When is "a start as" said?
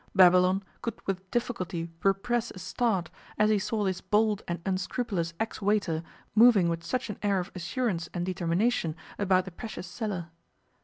2.49-3.51